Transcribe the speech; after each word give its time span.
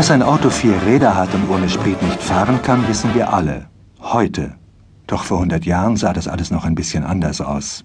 Dass 0.00 0.10
ein 0.10 0.22
Auto 0.22 0.48
vier 0.48 0.80
Räder 0.86 1.14
hat 1.14 1.34
und 1.34 1.50
ohne 1.50 1.68
Sprit 1.68 2.00
nicht 2.00 2.22
fahren 2.22 2.62
kann, 2.62 2.88
wissen 2.88 3.14
wir 3.14 3.34
alle. 3.34 3.66
Heute. 4.00 4.54
Doch 5.06 5.24
vor 5.24 5.36
100 5.36 5.66
Jahren 5.66 5.98
sah 5.98 6.14
das 6.14 6.26
alles 6.26 6.50
noch 6.50 6.64
ein 6.64 6.74
bisschen 6.74 7.04
anders 7.04 7.42
aus. 7.42 7.84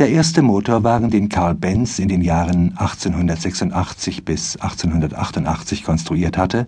Der 0.00 0.08
erste 0.10 0.42
Motorwagen, 0.42 1.08
den 1.08 1.28
Karl 1.28 1.54
Benz 1.54 2.00
in 2.00 2.08
den 2.08 2.22
Jahren 2.22 2.76
1886 2.76 4.24
bis 4.24 4.56
1888 4.56 5.84
konstruiert 5.84 6.36
hatte, 6.36 6.66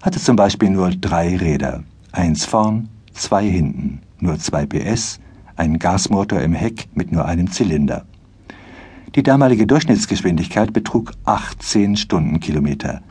hatte 0.00 0.20
zum 0.20 0.36
Beispiel 0.36 0.70
nur 0.70 0.90
drei 0.90 1.36
Räder. 1.36 1.82
Eins 2.12 2.44
vorn, 2.44 2.88
zwei 3.12 3.44
hinten, 3.44 4.02
nur 4.20 4.38
zwei 4.38 4.66
PS, 4.66 5.18
einen 5.56 5.80
Gasmotor 5.80 6.42
im 6.42 6.52
Heck 6.52 6.86
mit 6.94 7.10
nur 7.10 7.24
einem 7.24 7.50
Zylinder. 7.50 8.04
Die 9.16 9.24
damalige 9.24 9.66
Durchschnittsgeschwindigkeit 9.66 10.72
betrug 10.72 11.10
18 11.24 11.96
Stundenkilometer. 11.96 13.02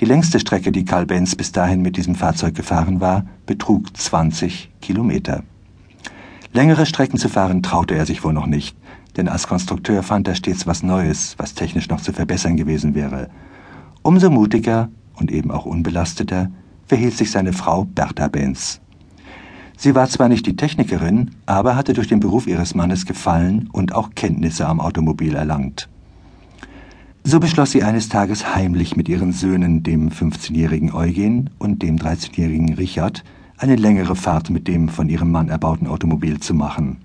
Die 0.00 0.06
längste 0.06 0.40
Strecke, 0.40 0.72
die 0.72 0.84
Karl 0.84 1.06
Benz 1.06 1.36
bis 1.36 1.52
dahin 1.52 1.80
mit 1.80 1.96
diesem 1.96 2.16
Fahrzeug 2.16 2.54
gefahren 2.56 3.00
war, 3.00 3.26
betrug 3.46 3.96
20 3.96 4.72
Kilometer. 4.80 5.44
Längere 6.52 6.84
Strecken 6.84 7.16
zu 7.16 7.28
fahren 7.28 7.62
traute 7.62 7.94
er 7.94 8.04
sich 8.04 8.24
wohl 8.24 8.32
noch 8.32 8.46
nicht, 8.46 8.76
denn 9.16 9.28
als 9.28 9.46
Konstrukteur 9.46 10.02
fand 10.02 10.26
er 10.26 10.34
stets 10.34 10.66
was 10.66 10.82
Neues, 10.82 11.34
was 11.38 11.54
technisch 11.54 11.88
noch 11.88 12.00
zu 12.00 12.12
verbessern 12.12 12.56
gewesen 12.56 12.96
wäre. 12.96 13.28
Umso 14.02 14.30
mutiger 14.30 14.88
und 15.14 15.30
eben 15.30 15.52
auch 15.52 15.64
unbelasteter 15.64 16.50
verhielt 16.86 17.16
sich 17.16 17.30
seine 17.30 17.52
Frau 17.52 17.84
Bertha 17.84 18.26
Benz. 18.26 18.80
Sie 19.76 19.94
war 19.94 20.08
zwar 20.08 20.28
nicht 20.28 20.46
die 20.46 20.56
Technikerin, 20.56 21.30
aber 21.46 21.76
hatte 21.76 21.92
durch 21.92 22.08
den 22.08 22.20
Beruf 22.20 22.46
ihres 22.48 22.74
Mannes 22.74 23.06
Gefallen 23.06 23.68
und 23.72 23.94
auch 23.94 24.10
Kenntnisse 24.14 24.66
am 24.66 24.80
Automobil 24.80 25.34
erlangt. 25.36 25.88
So 27.26 27.40
beschloss 27.40 27.70
sie 27.70 27.82
eines 27.82 28.10
Tages 28.10 28.54
heimlich 28.54 28.96
mit 28.96 29.08
ihren 29.08 29.32
Söhnen, 29.32 29.82
dem 29.82 30.10
15-jährigen 30.10 30.92
Eugen 30.92 31.48
und 31.58 31.82
dem 31.82 31.96
13-jährigen 31.96 32.74
Richard, 32.74 33.24
eine 33.56 33.76
längere 33.76 34.14
Fahrt 34.14 34.50
mit 34.50 34.68
dem 34.68 34.90
von 34.90 35.08
ihrem 35.08 35.30
Mann 35.30 35.48
erbauten 35.48 35.86
Automobil 35.86 36.38
zu 36.38 36.52
machen. 36.52 36.98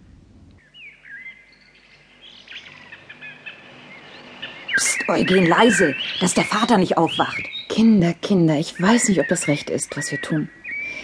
Psst, 4.76 5.08
Eugen, 5.08 5.48
leise, 5.48 5.96
dass 6.20 6.34
der 6.34 6.44
Vater 6.44 6.78
nicht 6.78 6.98
aufwacht. 6.98 7.42
Kinder, 7.70 8.14
Kinder, 8.14 8.60
ich 8.60 8.80
weiß 8.80 9.08
nicht, 9.08 9.22
ob 9.22 9.30
das 9.30 9.48
recht 9.48 9.70
ist, 9.70 9.96
was 9.96 10.12
wir 10.12 10.20
tun. 10.20 10.50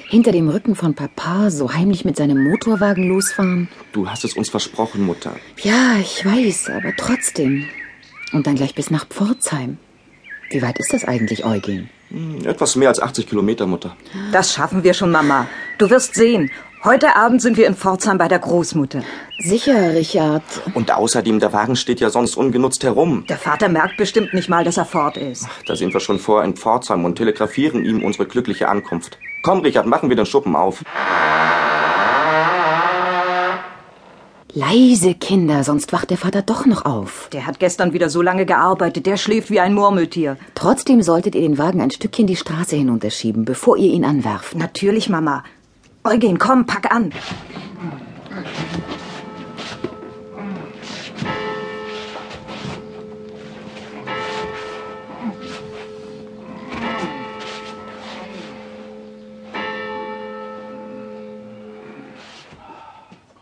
Hinter 0.10 0.34
dem 0.34 0.50
Rücken 0.50 0.76
von 0.76 0.94
Papa 0.94 1.52
so 1.52 1.74
heimlich 1.74 2.04
mit 2.04 2.18
seinem 2.18 2.44
Motorwagen 2.44 3.08
losfahren. 3.08 3.70
Du 3.94 4.10
hast 4.10 4.26
es 4.26 4.34
uns 4.34 4.50
versprochen, 4.50 5.06
Mutter. 5.06 5.38
Ja, 5.64 5.96
ich 6.02 6.26
weiß, 6.26 6.70
aber 6.70 6.94
trotzdem. 6.98 7.66
Und 8.36 8.48
dann 8.48 8.56
gleich 8.56 8.76
bis 8.76 8.92
nach 8.92 9.08
Pforzheim. 9.08 9.78
Wie 10.50 10.62
weit 10.62 10.78
ist 10.78 10.92
das 10.92 11.06
eigentlich, 11.06 11.46
Eugen? 11.46 11.90
Hm, 12.10 12.46
etwas 12.46 12.76
mehr 12.76 12.90
als 12.90 13.02
80 13.02 13.28
Kilometer, 13.28 13.66
Mutter. 13.66 13.96
Das 14.34 14.54
schaffen 14.54 14.84
wir 14.84 14.94
schon, 14.94 15.10
Mama. 15.10 15.48
Du 15.78 15.90
wirst 15.90 16.16
sehen. 16.16 16.52
Heute 16.84 17.16
Abend 17.16 17.42
sind 17.42 17.56
wir 17.56 17.66
in 17.66 17.76
Pforzheim 17.76 18.18
bei 18.18 18.28
der 18.28 18.40
Großmutter. 18.40 19.04
Sicher, 19.40 19.94
Richard. 19.94 20.44
Und 20.74 20.92
außerdem, 20.92 21.40
der 21.40 21.54
Wagen 21.54 21.78
steht 21.78 22.02
ja 22.02 22.10
sonst 22.10 22.36
ungenutzt 22.36 22.84
herum. 22.84 23.24
Der 23.30 23.38
Vater 23.38 23.70
merkt 23.70 23.96
bestimmt 23.96 24.34
nicht 24.34 24.50
mal, 24.50 24.66
dass 24.66 24.76
er 24.76 24.86
fort 24.86 25.16
ist. 25.16 25.48
Ach, 25.50 25.64
da 25.66 25.78
sind 25.78 25.94
wir 25.94 26.02
schon 26.02 26.20
vor 26.20 26.44
in 26.44 26.58
Pforzheim 26.58 27.06
und 27.06 27.16
telegrafieren 27.16 27.86
ihm 27.86 28.04
unsere 28.04 28.28
glückliche 28.28 28.68
Ankunft. 28.68 29.18
Komm, 29.44 29.62
Richard, 29.62 29.86
machen 29.86 30.10
wir 30.10 30.18
den 30.18 30.26
Schuppen 30.26 30.58
auf. 30.58 30.84
Leise, 34.58 35.16
Kinder, 35.16 35.66
sonst 35.66 35.92
wacht 35.92 36.12
der 36.12 36.18
Vater 36.18 36.42
doch 36.42 36.66
noch 36.66 36.86
auf. 36.86 37.28
Der 37.34 37.46
hat 37.46 37.60
gestern 37.60 37.92
wieder 37.92 38.10
so 38.10 38.22
lange 38.22 38.46
gearbeitet, 38.46 39.06
der 39.06 39.18
schläft 39.18 39.50
wie 39.50 39.60
ein 39.60 39.74
Murmeltier. 39.74 40.38
Trotzdem 40.56 41.02
solltet 41.02 41.36
ihr 41.36 41.42
den 41.42 41.58
Wagen 41.58 41.82
ein 41.82 41.92
Stückchen 41.92 42.26
die 42.26 42.38
Straße 42.38 42.78
hinunterschieben, 42.78 43.44
bevor 43.44 43.76
ihr 43.76 43.92
ihn 43.92 44.06
anwerft. 44.06 44.56
Natürlich, 44.56 45.10
Mama. 45.10 45.44
Eugen, 46.06 46.40
komm, 46.40 46.66
pack 46.66 46.90
an. 46.90 47.12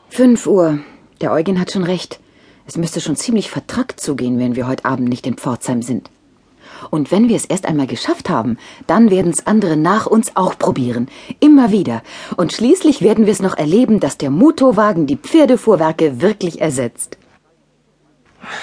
Fünf 0.09 0.47
Uhr. 0.47 0.79
Der 1.23 1.31
Eugen 1.31 1.57
hat 1.57 1.71
schon 1.71 1.85
recht. 1.85 2.19
Es 2.67 2.75
müsste 2.75 2.99
schon 2.99 3.15
ziemlich 3.15 3.49
vertrackt 3.49 3.97
zugehen, 3.97 4.39
wenn 4.39 4.57
wir 4.57 4.67
heute 4.67 4.83
Abend 4.83 5.07
nicht 5.07 5.25
in 5.25 5.37
Pforzheim 5.37 5.81
sind. 5.81 6.09
Und 6.89 7.13
wenn 7.13 7.29
wir 7.29 7.37
es 7.37 7.45
erst 7.45 7.65
einmal 7.65 7.87
geschafft 7.87 8.29
haben, 8.29 8.57
dann 8.87 9.09
werden 9.09 9.31
es 9.31 9.47
andere 9.47 9.77
nach 9.77 10.05
uns 10.05 10.35
auch 10.35 10.59
probieren. 10.59 11.07
Immer 11.39 11.71
wieder. 11.71 12.01
Und 12.35 12.51
schließlich 12.51 13.01
werden 13.01 13.25
wir 13.25 13.31
es 13.31 13.41
noch 13.41 13.57
erleben, 13.57 14.01
dass 14.01 14.17
der 14.17 14.31
Motorwagen 14.31 15.07
die 15.07 15.15
Pferdefuhrwerke 15.15 16.21
wirklich 16.21 16.59
ersetzt. 16.59 17.17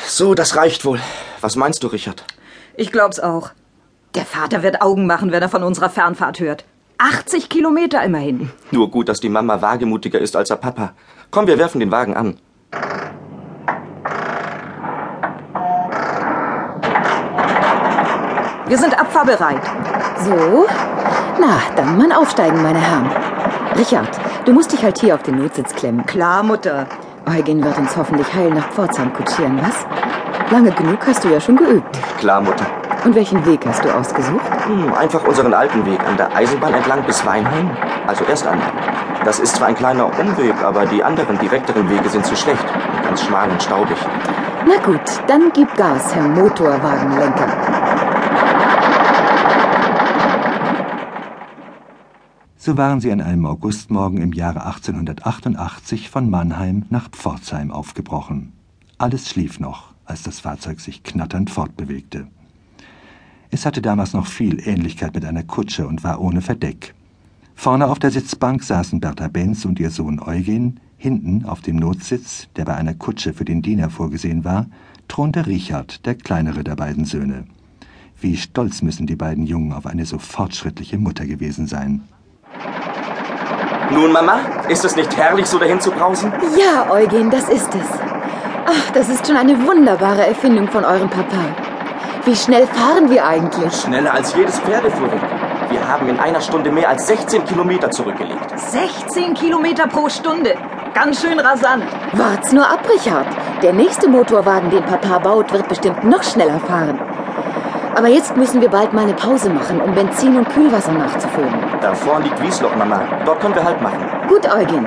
So, 0.06 0.34
das 0.34 0.54
reicht 0.54 0.84
wohl. 0.84 1.00
Was 1.41 1.56
meinst 1.56 1.82
du, 1.82 1.87
Richard? 1.87 2.27
Ich 2.77 2.92
glaub's 2.92 3.21
auch. 3.21 3.53
Der 4.15 4.27
Vater 4.27 4.62
wird 4.62 4.82
Augen 4.82 5.06
machen, 5.06 5.32
wenn 5.32 5.41
er 5.41 5.48
von 5.48 5.62
unserer 5.62 5.88
Fernfahrt 5.88 6.41
hört. 6.41 6.66
80 6.98 7.48
Kilometer 7.48 8.04
immerhin. 8.04 8.50
Nur 8.71 8.91
gut, 8.91 9.09
dass 9.09 9.19
die 9.19 9.31
Mama 9.31 9.62
wagemutiger 9.62 10.19
ist 10.19 10.37
als 10.37 10.50
der 10.50 10.56
Papa. 10.56 10.92
Komm, 11.31 11.47
wir 11.47 11.56
werfen 11.56 11.81
den 11.81 11.91
Wagen 11.91 12.15
an. 12.15 12.37
Wir 18.70 18.78
sind 18.78 18.97
abfahrbereit. 18.97 19.62
So? 20.25 20.64
Na, 21.41 21.58
dann 21.75 21.98
mal 21.98 22.12
aufsteigen, 22.12 22.62
meine 22.62 22.78
Herren. 22.78 23.10
Richard, 23.76 24.08
du 24.44 24.53
musst 24.53 24.70
dich 24.70 24.81
halt 24.84 24.97
hier 25.00 25.16
auf 25.16 25.25
den 25.25 25.42
Notsitz 25.42 25.75
klemmen. 25.75 26.06
Klar, 26.06 26.44
Mutter. 26.44 26.86
Eugen 27.26 27.64
wird 27.64 27.76
uns 27.78 27.97
hoffentlich 27.97 28.32
heil 28.32 28.50
nach 28.50 28.69
Pforzheim 28.69 29.12
kutschieren, 29.12 29.60
was? 29.60 29.75
Lange 30.53 30.70
genug 30.70 31.04
hast 31.04 31.25
du 31.25 31.30
ja 31.30 31.41
schon 31.41 31.56
geübt. 31.56 31.98
Klar, 32.19 32.42
Mutter. 32.42 32.64
Und 33.04 33.16
welchen 33.16 33.44
Weg 33.44 33.66
hast 33.66 33.84
du 33.84 33.92
ausgesucht? 33.92 34.44
Hm, 34.66 34.94
einfach 34.94 35.25
unseren 35.25 35.53
alten 35.53 35.84
Weg 35.84 35.98
an 36.06 36.16
der 36.16 36.32
Eisenbahn 36.36 36.72
entlang 36.72 37.03
bis 37.03 37.26
Weinheim. 37.26 37.72
Also 38.06 38.25
erst 38.25 38.47
einmal. 38.47 38.70
Das 39.25 39.41
ist 39.41 39.56
zwar 39.56 39.66
ein 39.66 39.75
kleiner 39.75 40.06
Umweg, 40.16 40.54
aber 40.62 40.86
die 40.86 41.03
anderen 41.03 41.36
direkteren 41.41 41.91
Wege 41.91 42.09
sind 42.09 42.25
zu 42.25 42.36
schlecht. 42.36 42.64
Ganz 43.03 43.20
schmal 43.25 43.50
und 43.50 43.60
staubig. 43.60 43.97
Na 44.64 44.76
gut, 44.84 45.00
dann 45.26 45.50
gib 45.53 45.75
Gas, 45.76 46.14
Herr 46.14 46.22
Motorwagenlenker. 46.22 47.48
So 52.70 52.76
waren 52.76 53.00
sie 53.00 53.10
an 53.10 53.20
einem 53.20 53.47
Augustmorgen 53.47 54.22
im 54.22 54.32
Jahre 54.32 54.64
1888 54.64 56.08
von 56.08 56.31
Mannheim 56.31 56.84
nach 56.88 57.10
Pforzheim 57.10 57.72
aufgebrochen. 57.72 58.53
Alles 58.97 59.28
schlief 59.28 59.58
noch, 59.58 59.92
als 60.04 60.22
das 60.22 60.38
Fahrzeug 60.38 60.78
sich 60.78 61.03
knatternd 61.03 61.50
fortbewegte. 61.50 62.28
Es 63.50 63.66
hatte 63.66 63.82
damals 63.82 64.12
noch 64.12 64.28
viel 64.28 64.60
Ähnlichkeit 64.64 65.16
mit 65.16 65.25
einer 65.25 65.42
Kutsche 65.42 65.88
und 65.88 66.04
war 66.04 66.20
ohne 66.20 66.42
Verdeck. 66.42 66.94
Vorne 67.56 67.88
auf 67.88 67.98
der 67.98 68.12
Sitzbank 68.12 68.62
saßen 68.62 69.00
Bertha 69.00 69.26
Benz 69.26 69.64
und 69.64 69.80
ihr 69.80 69.91
Sohn 69.91 70.20
Eugen, 70.20 70.78
hinten 70.97 71.47
auf 71.47 71.62
dem 71.62 71.75
Notsitz, 71.75 72.47
der 72.54 72.66
bei 72.66 72.76
einer 72.76 72.94
Kutsche 72.94 73.32
für 73.32 73.44
den 73.44 73.62
Diener 73.62 73.91
vorgesehen 73.91 74.44
war, 74.44 74.66
thronte 75.09 75.48
Richard, 75.48 76.06
der 76.06 76.14
kleinere 76.14 76.62
der 76.62 76.76
beiden 76.76 77.04
Söhne. 77.04 77.47
Wie 78.20 78.36
stolz 78.36 78.80
müssen 78.80 79.09
die 79.09 79.16
beiden 79.16 79.44
Jungen 79.44 79.72
auf 79.72 79.86
eine 79.86 80.06
so 80.06 80.20
fortschrittliche 80.20 80.98
Mutter 80.98 81.27
gewesen 81.27 81.66
sein. 81.66 82.03
Nun, 83.92 84.13
Mama, 84.13 84.39
ist 84.69 84.84
es 84.84 84.95
nicht 84.95 85.16
herrlich, 85.16 85.47
so 85.47 85.59
dahin 85.59 85.81
zu 85.81 85.91
brausen? 85.91 86.33
Ja, 86.57 86.91
Eugen, 86.91 87.31
das 87.31 87.48
ist 87.48 87.75
es. 87.75 87.89
Ach, 88.66 88.91
das 88.92 89.09
ist 89.09 89.27
schon 89.27 89.37
eine 89.37 89.66
wunderbare 89.66 90.27
Erfindung 90.27 90.69
von 90.69 90.84
eurem 90.84 91.10
Papa. 91.10 91.39
Wie 92.25 92.37
schnell 92.37 92.66
fahren 92.69 93.10
wir 93.10 93.27
eigentlich? 93.27 93.75
Schneller 93.75 94.15
als 94.15 94.34
jedes 94.37 94.60
Pferdefuhrwerk. 94.60 95.22
Wir 95.71 95.89
haben 95.89 96.09
in 96.09 96.21
einer 96.21 96.41
Stunde 96.41 96.71
mehr 96.71 96.89
als 96.89 97.07
16 97.09 97.45
Kilometer 97.45 97.91
zurückgelegt. 97.91 98.59
16 98.59 99.34
Kilometer 99.34 99.87
pro 99.89 100.09
Stunde. 100.09 100.54
Ganz 100.95 101.21
schön 101.21 101.39
rasant. 101.41 101.84
Wart's 102.13 102.53
nur 102.53 102.69
ab, 102.69 102.81
Richard. 102.89 103.27
Der 103.63 103.72
nächste 103.72 104.09
Motorwagen, 104.09 104.71
den 104.71 104.84
Papa 104.84 105.19
baut, 105.19 105.53
wird 105.53 105.69
bestimmt 105.69 106.04
noch 106.04 106.22
schneller 106.22 106.60
fahren. 106.60 106.98
Aber 107.95 108.09
jetzt 108.09 108.37
müssen 108.37 108.60
wir 108.60 108.69
bald 108.69 108.92
mal 108.92 109.03
eine 109.03 109.15
Pause 109.15 109.51
machen, 109.51 109.81
um 109.81 109.95
Benzin 109.95 110.37
und 110.37 110.48
Kühlwasser 110.48 110.92
nachzufüllen. 110.92 111.53
Da 111.81 111.95
vorn 111.95 112.22
liegt 112.22 112.42
Wiesloch, 112.42 112.75
Mama. 112.77 113.03
Dort 113.25 113.41
können 113.41 113.54
wir 113.54 113.65
Halt 113.65 113.81
machen. 113.83 114.07
Gut, 114.28 114.47
Eugen. 114.47 114.87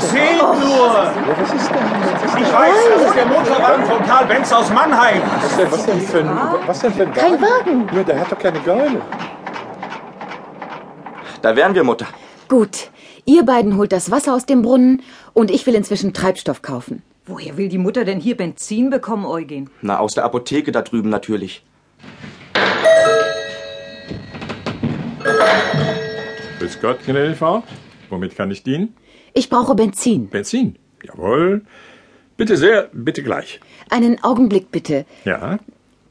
Seht 0.00 0.42
nur! 0.42 1.12
Ich 2.36 2.52
weiß, 2.52 2.74
das 2.94 3.02
ist 3.06 3.14
der 3.14 3.26
Motorwagen 3.26 3.84
von 3.84 4.02
Karl 4.04 4.26
Benz 4.26 4.52
aus 4.52 4.70
Mannheim. 4.70 5.22
Was 5.42 5.56
denn, 5.56 5.72
was 5.72 5.86
denn 5.86 6.00
für 6.00 6.18
ein, 6.18 6.40
was 6.66 6.80
denn 6.80 6.92
für 6.92 7.02
ein 7.02 7.12
Kein 7.12 7.40
Wagen. 7.40 7.88
Ja, 7.94 8.02
der 8.02 8.20
hat 8.20 8.32
doch 8.32 8.38
keine 8.38 8.60
Geule. 8.60 9.00
Da 11.42 11.56
wären 11.56 11.74
wir, 11.74 11.84
Mutter. 11.84 12.06
Gut. 12.48 12.90
Ihr 13.24 13.44
beiden 13.44 13.76
holt 13.76 13.92
das 13.92 14.10
Wasser 14.10 14.34
aus 14.34 14.46
dem 14.46 14.62
Brunnen 14.62 15.02
und 15.32 15.50
ich 15.50 15.66
will 15.66 15.74
inzwischen 15.74 16.12
Treibstoff 16.12 16.62
kaufen. 16.62 17.02
Woher 17.30 17.56
will 17.56 17.68
die 17.68 17.78
Mutter 17.78 18.04
denn 18.04 18.18
hier 18.18 18.36
Benzin 18.36 18.90
bekommen, 18.90 19.24
Eugen? 19.24 19.70
Na, 19.82 20.00
aus 20.00 20.14
der 20.14 20.24
Apotheke 20.24 20.72
da 20.72 20.82
drüben 20.82 21.10
natürlich. 21.10 21.62
Grüß 26.58 26.80
Gott, 26.80 26.98
gnädige 27.06 27.36
Frau. 27.36 27.62
Womit 28.08 28.34
kann 28.34 28.50
ich 28.50 28.64
dienen? 28.64 28.96
Ich 29.32 29.48
brauche 29.48 29.76
Benzin. 29.76 30.28
Benzin. 30.28 30.74
Jawohl. 31.04 31.62
Bitte 32.36 32.56
sehr, 32.56 32.90
bitte 32.92 33.22
gleich. 33.22 33.60
Einen 33.90 34.20
Augenblick 34.24 34.72
bitte. 34.72 35.06
Ja. 35.24 35.60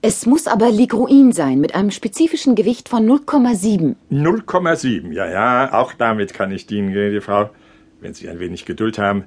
Es 0.01 0.25
muss 0.25 0.47
aber 0.47 0.71
Ligroin 0.71 1.33
sein, 1.33 1.59
mit 1.59 1.75
einem 1.75 1.91
spezifischen 1.91 2.55
Gewicht 2.55 2.87
von 2.87 3.05
0,7. 3.05 3.95
0,7. 4.09 5.11
Ja, 5.11 5.29
ja, 5.29 5.73
auch 5.73 5.91
damit 5.91 6.33
kann 6.33 6.51
ich 6.51 6.65
dienen, 6.65 6.93
gnädige 6.93 7.19
Frau. 7.19 7.49
Wenn 7.99 8.13
Sie 8.13 8.29
ein 8.29 8.39
wenig 8.39 8.63
Geduld 8.63 8.97
haben. 8.97 9.25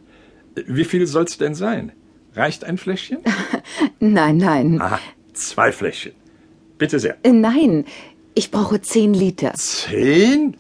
Wie 0.55 0.85
viel 0.85 1.07
soll's 1.07 1.39
denn 1.39 1.55
sein? 1.55 1.93
Reicht 2.35 2.65
ein 2.65 2.79
Fläschchen? 2.79 3.19
Nein, 4.01 4.39
nein. 4.39 4.81
Aha, 4.81 4.99
zwei 5.33 5.71
Fläschchen. 5.73 6.13
Bitte 6.79 6.99
sehr. 6.99 7.17
Äh, 7.23 7.33
Nein, 7.33 7.85
ich 8.35 8.51
brauche 8.51 8.81
10 8.81 9.15
Liter. 9.15 9.53
Zehn? 9.55 10.57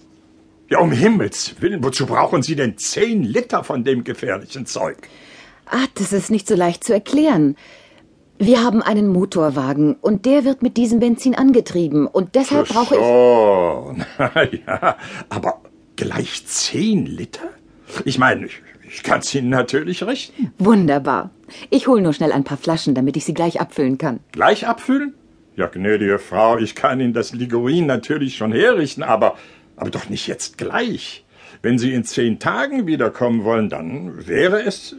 Ja, 0.68 0.78
um 0.78 0.92
Himmels 0.92 1.56
Willen, 1.60 1.82
wozu 1.84 2.06
brauchen 2.06 2.42
Sie 2.42 2.56
denn 2.56 2.78
zehn 2.78 3.22
Liter 3.22 3.62
von 3.62 3.84
dem 3.84 4.04
gefährlichen 4.04 4.64
Zeug? 4.64 4.96
Ah, 5.66 5.86
das 5.94 6.12
ist 6.12 6.30
nicht 6.30 6.48
so 6.48 6.54
leicht 6.54 6.84
zu 6.84 6.92
erklären. 6.94 7.56
Wir 8.38 8.64
haben 8.64 8.82
einen 8.82 9.08
Motorwagen 9.08 9.94
und 10.00 10.24
der 10.24 10.44
wird 10.44 10.62
mit 10.62 10.76
diesem 10.76 10.98
Benzin 11.00 11.34
angetrieben 11.34 12.06
und 12.06 12.34
deshalb 12.34 12.68
brauche 12.68 12.94
ich. 12.94 13.00
Oh, 13.02 13.94
na 14.18 14.32
ja, 14.50 14.96
aber 15.28 15.60
gleich 15.96 16.46
zehn 16.46 17.06
Liter? 17.06 17.50
Ich 18.04 18.18
meine, 18.18 18.46
ich, 18.46 18.62
ich 18.88 19.02
kann's 19.02 19.34
Ihnen 19.34 19.48
natürlich 19.48 20.02
richten. 20.04 20.52
Wunderbar. 20.58 21.30
Ich 21.70 21.86
hole 21.86 22.02
nur 22.02 22.12
schnell 22.12 22.32
ein 22.32 22.44
paar 22.44 22.56
Flaschen, 22.58 22.94
damit 22.94 23.16
ich 23.16 23.24
sie 23.24 23.34
gleich 23.34 23.60
abfüllen 23.60 23.98
kann. 23.98 24.20
Gleich 24.32 24.66
abfüllen? 24.66 25.14
Ja, 25.56 25.66
gnädige 25.66 26.18
Frau, 26.18 26.58
ich 26.58 26.74
kann 26.74 27.00
Ihnen 27.00 27.12
das 27.12 27.32
Ligorin 27.32 27.86
natürlich 27.86 28.36
schon 28.36 28.52
herrichten, 28.52 29.02
aber, 29.02 29.36
aber 29.76 29.90
doch 29.90 30.08
nicht 30.08 30.26
jetzt 30.26 30.56
gleich. 30.56 31.24
Wenn 31.60 31.78
Sie 31.78 31.92
in 31.92 32.04
zehn 32.04 32.38
Tagen 32.38 32.86
wiederkommen 32.86 33.44
wollen, 33.44 33.68
dann 33.68 34.26
wäre 34.26 34.62
es 34.62 34.96